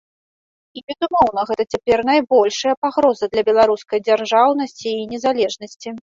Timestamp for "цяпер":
1.75-1.97